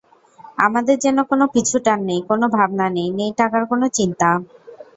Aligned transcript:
আমাদের 0.57 0.95
যেন 0.99 1.17
কোনো 1.23 1.45
পিছুটান 1.53 1.99
নেই, 2.09 2.21
কোনো 2.29 2.45
ভাবনা 2.55 2.85
নে্ই, 2.89 3.09
নেই 3.19 3.31
টাকার 3.39 3.63
কোনো 3.71 3.85
চিন্তা। 3.97 4.29